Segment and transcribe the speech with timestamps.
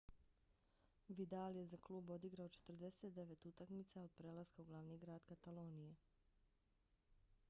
[1.17, 5.95] vidal je za klub odigrao 49 utakmica od prelaska u glavni grad katalonije